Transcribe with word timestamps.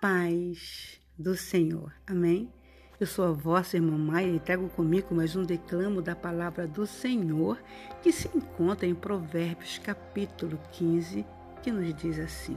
paz 0.00 0.98
do 1.18 1.36
Senhor. 1.36 1.92
Amém? 2.06 2.50
Eu 2.98 3.06
sou 3.06 3.26
a 3.26 3.32
vossa 3.32 3.76
irmã 3.76 3.98
Maia 3.98 4.28
e 4.28 4.40
trago 4.40 4.68
comigo 4.70 5.14
mais 5.14 5.36
um 5.36 5.42
declamo 5.42 6.00
da 6.00 6.16
palavra 6.16 6.66
do 6.66 6.86
Senhor 6.86 7.58
que 8.02 8.10
se 8.10 8.28
encontra 8.34 8.86
em 8.86 8.94
Provérbios 8.94 9.78
capítulo 9.78 10.58
15, 10.72 11.24
que 11.62 11.70
nos 11.70 11.94
diz 11.94 12.18
assim: 12.18 12.56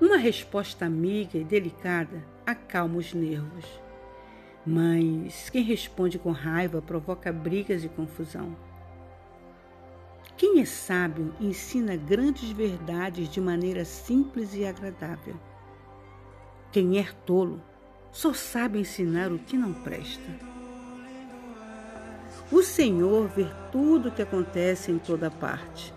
Uma 0.00 0.16
resposta 0.16 0.84
amiga 0.84 1.38
e 1.38 1.44
delicada 1.44 2.24
acalma 2.44 2.98
os 2.98 3.14
nervos, 3.14 3.64
mas 4.66 5.50
quem 5.50 5.62
responde 5.62 6.18
com 6.18 6.32
raiva 6.32 6.82
provoca 6.82 7.32
brigas 7.32 7.84
e 7.84 7.88
confusão. 7.88 8.56
Quem 10.36 10.60
é 10.60 10.64
sábio 10.64 11.32
ensina 11.40 11.94
grandes 11.94 12.50
verdades 12.50 13.28
de 13.28 13.40
maneira 13.40 13.84
simples 13.84 14.52
e 14.54 14.64
agradável. 14.64 15.36
Quem 16.72 16.98
é 16.98 17.06
tolo 17.24 17.62
só 18.10 18.32
sabe 18.32 18.80
ensinar 18.80 19.30
o 19.30 19.38
que 19.38 19.56
não 19.56 19.72
presta. 19.72 20.54
O 22.50 22.62
Senhor 22.62 23.28
vê 23.28 23.46
tudo 23.70 24.08
o 24.08 24.12
que 24.12 24.22
acontece 24.22 24.90
em 24.90 24.98
toda 24.98 25.30
parte. 25.30 25.94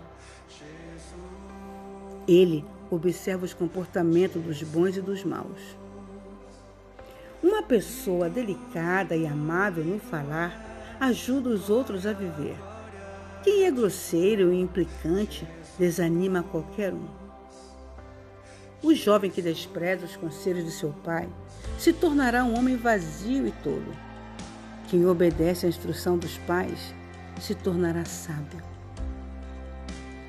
Ele 2.26 2.64
observa 2.90 3.44
os 3.44 3.54
comportamentos 3.54 4.40
dos 4.40 4.62
bons 4.62 4.96
e 4.96 5.00
dos 5.00 5.24
maus. 5.24 5.76
Uma 7.42 7.62
pessoa 7.62 8.30
delicada 8.30 9.16
e 9.16 9.26
amável 9.26 9.84
no 9.84 9.98
falar 9.98 10.96
ajuda 11.00 11.50
os 11.50 11.68
outros 11.68 12.06
a 12.06 12.12
viver. 12.12 12.56
Quem 13.42 13.64
é 13.64 13.70
grosseiro 13.70 14.52
e 14.52 14.60
implicante 14.60 15.46
desanima 15.78 16.42
qualquer 16.42 16.92
um. 16.92 17.06
O 18.82 18.92
jovem 18.94 19.30
que 19.30 19.40
despreza 19.40 20.06
os 20.06 20.16
conselhos 20.16 20.64
de 20.64 20.72
seu 20.72 20.90
pai 21.04 21.28
se 21.78 21.92
tornará 21.92 22.44
um 22.44 22.58
homem 22.58 22.76
vazio 22.76 23.46
e 23.46 23.52
tolo. 23.62 23.92
Quem 24.88 25.06
obedece 25.06 25.66
à 25.66 25.68
instrução 25.68 26.18
dos 26.18 26.36
pais 26.38 26.94
se 27.40 27.54
tornará 27.54 28.04
sábio. 28.04 28.62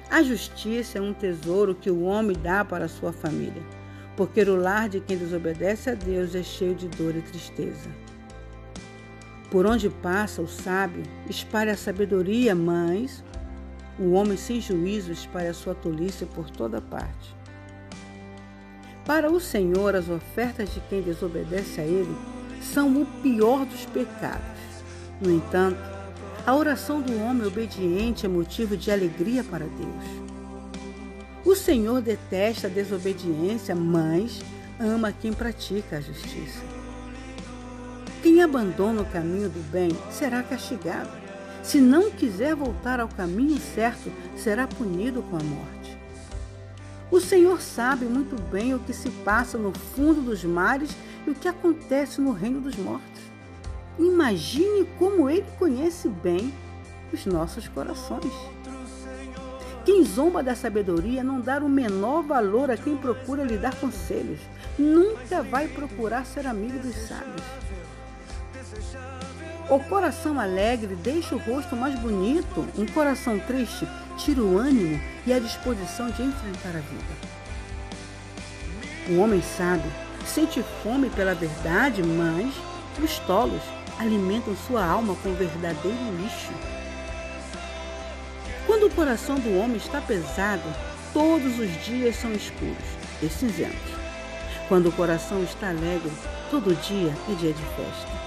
A 0.10 0.22
justiça 0.22 1.00
é 1.00 1.02
um 1.02 1.14
tesouro 1.14 1.74
que 1.74 1.90
o 1.90 2.04
homem 2.04 2.36
dá 2.38 2.64
para 2.64 2.86
a 2.86 2.90
sua 2.90 3.12
família, 3.12 3.64
porque 4.16 4.42
o 4.42 4.56
lar 4.56 4.90
de 4.90 5.00
quem 5.00 5.18
desobedece 5.18 5.90
a 5.90 5.96
Deus 5.96 6.36
é 6.36 6.44
cheio 6.44 6.76
de 6.76 6.88
dor 6.90 7.16
e 7.16 7.22
tristeza. 7.22 7.90
Por 9.50 9.66
onde 9.66 9.90
passa 9.90 10.42
o 10.42 10.48
sábio, 10.48 11.04
espalha 11.28 11.74
a 11.74 11.78
sabedoria, 11.78 12.54
mas 12.54 13.24
o 13.98 14.12
homem 14.12 14.38
sem 14.38 14.62
juízo 14.62 15.12
espalha 15.12 15.50
a 15.50 15.54
sua 15.54 15.74
tolice 15.74 16.26
por 16.26 16.50
toda 16.50 16.80
parte. 16.80 17.36
Para 19.06 19.32
o 19.32 19.40
Senhor, 19.40 19.96
as 19.96 20.08
ofertas 20.08 20.72
de 20.74 20.80
quem 20.82 21.02
desobedece 21.02 21.82
a 21.82 21.84
Ele 21.84 22.16
são 22.62 23.02
o 23.02 23.06
pior 23.24 23.66
dos 23.66 23.86
pecados. 23.88 24.60
No 25.20 25.32
entanto, 25.32 25.80
a 26.46 26.56
oração 26.56 27.02
do 27.02 27.20
homem 27.24 27.46
obediente 27.46 28.26
é 28.26 28.30
motivo 28.30 28.78
de 28.78 28.92
alegria 28.92 29.44
para 29.44 29.66
Deus. 29.66 30.30
O 31.44 31.56
Senhor 31.56 32.02
detesta 32.02 32.68
a 32.68 32.70
desobediência, 32.70 33.74
mas 33.74 34.42
ama 34.80 35.12
quem 35.12 35.34
pratica 35.34 35.98
a 35.98 36.02
justiça. 36.02 36.79
Quem 38.40 38.46
abandona 38.46 39.02
o 39.02 39.06
caminho 39.06 39.50
do 39.50 39.60
bem 39.70 39.90
será 40.10 40.42
castigado. 40.42 41.10
Se 41.62 41.82
não 41.82 42.10
quiser 42.10 42.56
voltar 42.56 43.02
ao 43.02 43.10
caminho 43.10 43.60
certo, 43.60 44.10
será 44.38 44.66
punido 44.66 45.22
com 45.24 45.36
a 45.36 45.44
morte. 45.44 46.00
O 47.12 47.20
Senhor 47.20 47.60
sabe 47.60 48.06
muito 48.06 48.42
bem 48.44 48.74
o 48.74 48.80
que 48.80 48.94
se 48.94 49.10
passa 49.10 49.58
no 49.58 49.74
fundo 49.74 50.22
dos 50.22 50.46
mares 50.46 50.96
e 51.28 51.32
o 51.32 51.36
que 51.36 51.50
acontece 51.50 52.22
no 52.22 52.32
reino 52.32 52.62
dos 52.62 52.78
mortos. 52.78 53.22
Imagine 53.98 54.88
como 54.98 55.30
Ele 55.30 55.46
conhece 55.58 56.08
bem 56.08 56.54
os 57.12 57.26
nossos 57.26 57.68
corações. 57.68 58.32
Quem 59.84 60.02
zomba 60.06 60.42
da 60.42 60.56
sabedoria 60.56 61.26
não 61.26 61.42
dá 61.42 61.58
o 61.60 61.68
menor 61.68 62.24
valor 62.24 62.72
a 62.72 62.78
quem 62.78 62.96
procura 62.96 63.44
lhe 63.44 63.58
dar 63.58 63.76
conselhos. 63.76 64.40
Nunca 64.78 65.44
vai 65.44 65.68
procurar 65.68 66.26
ser 66.26 66.48
amigo 66.48 66.80
dos 66.80 66.96
sábios. 66.96 67.44
O 69.70 69.80
coração 69.80 70.40
alegre 70.40 70.96
deixa 70.96 71.36
o 71.36 71.38
rosto 71.38 71.76
mais 71.76 71.94
bonito, 72.00 72.68
um 72.76 72.88
coração 72.88 73.38
triste 73.38 73.88
tira 74.18 74.42
o 74.42 74.58
ânimo 74.58 75.00
e 75.28 75.32
a 75.32 75.38
disposição 75.38 76.10
de 76.10 76.24
enfrentar 76.24 76.70
a 76.70 76.80
vida. 76.80 77.30
O 79.10 79.20
homem 79.20 79.44
sábio 79.44 79.92
sente 80.26 80.66
fome 80.82 81.12
pela 81.12 81.36
verdade, 81.36 82.02
mas 82.02 82.52
os 83.00 83.20
tolos 83.20 83.62
alimentam 84.00 84.56
sua 84.66 84.84
alma 84.84 85.16
com 85.22 85.34
verdadeiro 85.36 85.98
lixo. 86.20 86.52
Quando 88.66 88.88
o 88.88 88.96
coração 88.96 89.36
do 89.36 89.56
homem 89.56 89.78
está 89.78 90.02
pesado, 90.02 90.64
todos 91.14 91.60
os 91.60 91.86
dias 91.86 92.16
são 92.16 92.32
escuros 92.32 92.76
e 93.22 93.30
cinzentos. 93.30 94.00
Quando 94.68 94.90
o 94.90 94.92
coração 94.92 95.44
está 95.44 95.70
alegre, 95.70 96.12
todo 96.50 96.76
dia 96.82 97.14
é 97.30 97.36
dia 97.36 97.54
de 97.54 97.64
festa. 97.76 98.19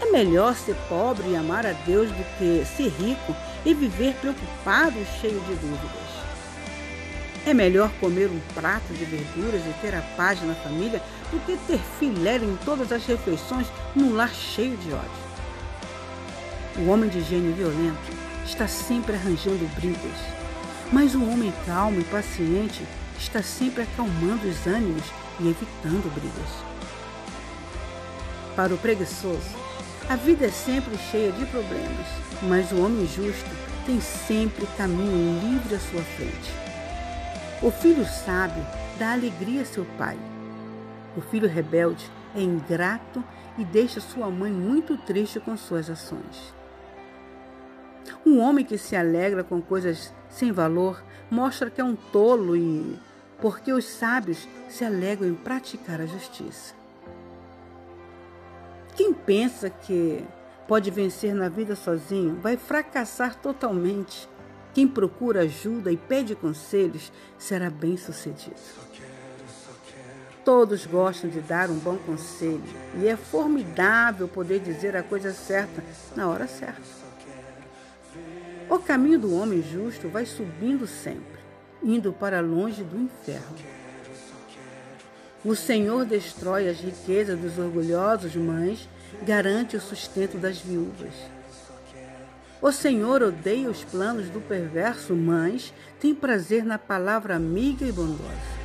É 0.00 0.06
melhor 0.06 0.54
ser 0.54 0.74
pobre 0.88 1.28
e 1.28 1.36
amar 1.36 1.66
a 1.66 1.72
Deus 1.72 2.10
do 2.10 2.38
que 2.38 2.64
ser 2.64 2.88
rico 2.88 3.36
e 3.64 3.74
viver 3.74 4.14
preocupado 4.14 4.98
e 4.98 5.04
cheio 5.20 5.40
de 5.40 5.54
dúvidas. 5.54 6.10
É 7.46 7.54
melhor 7.54 7.90
comer 8.00 8.28
um 8.28 8.40
prato 8.54 8.92
de 8.92 9.04
verduras 9.04 9.62
e 9.66 9.72
ter 9.80 9.94
a 9.94 10.02
paz 10.16 10.42
na 10.42 10.54
família 10.54 11.02
do 11.30 11.38
que 11.40 11.56
ter 11.66 11.78
filé 11.98 12.36
em 12.36 12.56
todas 12.64 12.92
as 12.92 13.04
refeições 13.06 13.66
num 13.94 14.14
lar 14.14 14.30
cheio 14.30 14.76
de 14.76 14.92
ódio. 14.92 15.30
O 16.78 16.88
homem 16.88 17.08
de 17.10 17.20
gênio 17.22 17.54
violento 17.54 18.12
está 18.44 18.66
sempre 18.66 19.14
arranjando 19.14 19.68
brigas, 19.76 20.18
mas 20.92 21.14
o 21.14 21.22
homem 21.28 21.52
calmo 21.66 22.00
e 22.00 22.04
paciente 22.04 22.82
está 23.18 23.42
sempre 23.42 23.82
acalmando 23.82 24.48
os 24.48 24.66
ânimos 24.66 25.04
e 25.40 25.48
evitando 25.48 26.12
brigas. 26.14 26.50
Para 28.54 28.74
o 28.74 28.78
preguiçoso, 28.78 29.56
a 30.10 30.16
vida 30.16 30.46
é 30.46 30.50
sempre 30.50 30.98
cheia 30.98 31.30
de 31.30 31.46
problemas, 31.46 32.06
mas 32.42 32.72
o 32.72 32.84
homem 32.84 33.06
justo 33.06 33.48
tem 33.86 34.00
sempre 34.00 34.66
caminho 34.76 35.40
livre 35.40 35.76
à 35.76 35.78
sua 35.78 36.02
frente. 36.02 36.50
O 37.62 37.70
filho 37.70 38.04
sábio 38.04 38.60
dá 38.98 39.12
alegria 39.12 39.62
a 39.62 39.64
seu 39.64 39.84
pai. 39.96 40.18
O 41.16 41.20
filho 41.20 41.46
rebelde 41.46 42.10
é 42.34 42.40
ingrato 42.40 43.22
e 43.56 43.64
deixa 43.64 44.00
sua 44.00 44.28
mãe 44.28 44.50
muito 44.50 44.96
triste 44.96 45.38
com 45.38 45.56
suas 45.56 45.88
ações. 45.88 46.52
Um 48.26 48.40
homem 48.40 48.64
que 48.64 48.76
se 48.76 48.96
alegra 48.96 49.44
com 49.44 49.62
coisas 49.62 50.12
sem 50.28 50.50
valor 50.50 51.04
mostra 51.30 51.70
que 51.70 51.80
é 51.80 51.84
um 51.84 51.94
tolo 51.94 52.56
e 52.56 52.98
porque 53.40 53.72
os 53.72 53.84
sábios 53.84 54.48
se 54.68 54.84
alegram 54.84 55.28
em 55.28 55.34
praticar 55.34 56.00
a 56.00 56.06
justiça. 56.06 56.79
Quem 58.94 59.12
pensa 59.12 59.70
que 59.70 60.24
pode 60.68 60.90
vencer 60.90 61.34
na 61.34 61.48
vida 61.48 61.74
sozinho 61.74 62.36
vai 62.36 62.56
fracassar 62.56 63.34
totalmente. 63.36 64.28
Quem 64.72 64.86
procura 64.86 65.40
ajuda 65.40 65.90
e 65.90 65.96
pede 65.96 66.34
conselhos 66.34 67.12
será 67.38 67.68
bem 67.68 67.96
sucedido. 67.96 68.54
Todos 70.44 70.86
gostam 70.86 71.28
de 71.28 71.40
dar 71.40 71.70
um 71.70 71.78
bom 71.78 71.96
conselho 71.96 72.62
e 72.96 73.06
é 73.06 73.16
formidável 73.16 74.26
poder 74.26 74.60
dizer 74.60 74.96
a 74.96 75.02
coisa 75.02 75.32
certa 75.32 75.82
na 76.16 76.28
hora 76.28 76.46
certa. 76.46 76.80
O 78.68 78.78
caminho 78.78 79.18
do 79.18 79.34
homem 79.34 79.62
justo 79.62 80.08
vai 80.08 80.24
subindo 80.24 80.86
sempre, 80.86 81.40
indo 81.82 82.12
para 82.12 82.40
longe 82.40 82.84
do 82.84 82.96
inferno. 82.96 83.56
O 85.42 85.54
Senhor 85.54 86.04
destrói 86.04 86.68
as 86.68 86.80
riquezas 86.80 87.38
dos 87.38 87.58
orgulhosos, 87.58 88.36
mas 88.36 88.86
garante 89.22 89.74
o 89.74 89.80
sustento 89.80 90.36
das 90.36 90.58
viúvas. 90.58 91.14
O 92.60 92.70
Senhor 92.70 93.22
odeia 93.22 93.70
os 93.70 93.82
planos 93.82 94.28
do 94.28 94.38
perverso, 94.38 95.14
mas 95.14 95.72
tem 95.98 96.14
prazer 96.14 96.62
na 96.62 96.78
palavra 96.78 97.36
amiga 97.36 97.86
e 97.86 97.92
bondosa. 97.92 98.60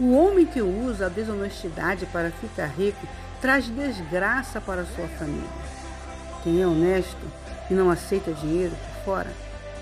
O 0.00 0.14
homem 0.14 0.46
que 0.46 0.62
usa 0.62 1.06
a 1.06 1.10
desonestidade 1.10 2.06
para 2.06 2.30
ficar 2.30 2.66
rico 2.66 3.06
traz 3.38 3.68
desgraça 3.68 4.62
para 4.62 4.86
sua 4.86 5.06
família. 5.08 5.64
Quem 6.42 6.62
é 6.62 6.66
honesto 6.66 7.30
e 7.70 7.74
não 7.74 7.90
aceita 7.90 8.32
dinheiro 8.32 8.74
por 8.74 9.04
fora 9.04 9.30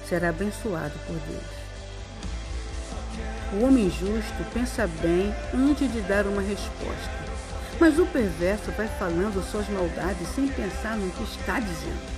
será 0.09 0.31
abençoado 0.31 0.93
por 1.07 1.15
Deus. 1.15 1.62
O 3.53 3.67
homem 3.67 3.91
justo 3.91 4.45
pensa 4.55 4.89
bem 5.03 5.35
antes 5.53 5.93
de 5.93 6.01
dar 6.01 6.27
uma 6.27 6.41
resposta, 6.41 7.11
mas 7.79 7.99
o 7.99 8.07
perverso 8.07 8.71
vai 8.73 8.89
falando 8.99 9.45
suas 9.51 9.69
maldades 9.69 10.27
sem 10.35 10.49
pensar 10.49 10.97
no 10.97 11.11
que 11.11 11.23
está 11.25 11.61
dizendo. 11.61 12.13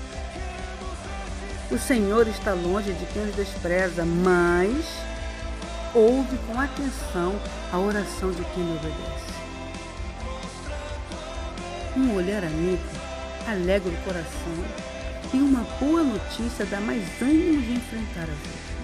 O 1.72 1.78
Senhor 1.78 2.28
está 2.28 2.52
longe 2.52 2.92
de 2.92 3.04
quem 3.06 3.24
os 3.24 3.34
despreza, 3.34 4.04
mas 4.04 4.84
ouve 5.92 6.36
com 6.46 6.60
atenção 6.60 7.34
a 7.72 7.78
oração 7.78 8.30
de 8.30 8.44
quem 8.44 8.62
lhe 8.62 8.76
obedece. 8.76 9.34
Um 11.96 12.14
olhar 12.14 12.44
amigo 12.44 12.82
alegra 13.48 13.90
o 13.90 14.04
coração 14.04 14.64
e 15.32 15.38
uma 15.38 15.66
boa 15.80 16.04
notícia 16.04 16.64
dá 16.66 16.80
mais 16.80 17.02
ânimo 17.20 17.60
de 17.60 17.72
enfrentar 17.72 18.22
a 18.22 18.26
vida. 18.26 18.83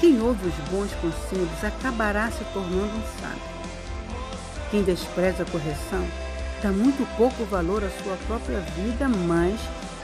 Quem 0.00 0.20
ouve 0.20 0.46
os 0.46 0.54
bons 0.70 0.92
conselhos 1.00 1.64
acabará 1.64 2.30
se 2.30 2.44
tornando 2.52 2.96
um 2.96 3.20
sábio. 3.20 3.42
Quem 4.70 4.84
despreza 4.84 5.42
a 5.42 5.46
correção 5.46 6.06
dá 6.62 6.70
muito 6.70 7.04
pouco 7.16 7.44
valor 7.46 7.82
à 7.82 7.90
sua 8.02 8.16
própria 8.28 8.60
vida, 8.60 9.08
mas 9.08 9.58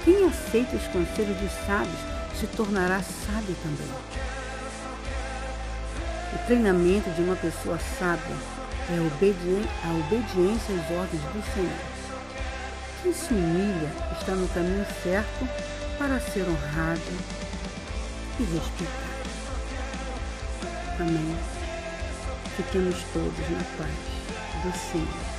quem 0.05 0.27
aceita 0.27 0.75
os 0.75 0.87
conselhos 0.89 1.37
dos 1.37 1.53
sábios 1.65 1.99
se 2.39 2.47
tornará 2.49 3.01
sábio 3.03 3.55
também. 3.63 3.87
O 6.35 6.47
treinamento 6.47 7.09
de 7.11 7.23
uma 7.23 7.37
pessoa 7.37 7.79
sábia 7.99 8.37
é 8.91 8.99
a 8.99 9.93
obediência 9.93 10.75
às 10.75 10.91
ordens 10.91 11.23
do 11.23 11.55
Senhor. 11.55 11.95
Quem 13.03 13.13
se 13.13 13.33
humilha 13.33 13.93
está 14.19 14.33
no 14.33 14.49
caminho 14.49 14.87
certo 15.03 15.49
para 15.99 16.19
ser 16.19 16.43
honrado 16.49 17.01
e 18.41 18.43
respeitado. 18.43 19.04
Amém. 21.01 21.37
Fiquemos 22.57 23.03
todos 23.13 23.51
na 23.51 23.65
paz 23.77 23.91
do 24.63 24.79
Senhor. 24.79 25.34